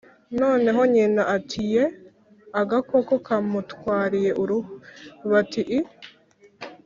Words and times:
noneho 0.39 0.81
nyina 0.93 1.21
ati 1.35 1.59
‘yeeee! 1.73 1.95
agakoko 2.61 3.13
kamutwariye 3.27 4.31
uruhu?’ 4.41 4.73
bati 5.31 5.61
‘iii.’ 5.77 5.85